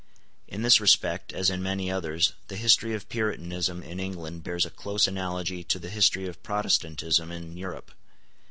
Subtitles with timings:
[0.47, 4.71] In this respect, as in many others, the history of Puritanism in England bears a
[4.71, 7.91] close analogy to the history of Protestantism in Europe.